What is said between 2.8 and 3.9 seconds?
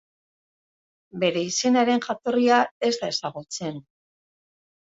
ez da ezagutzen.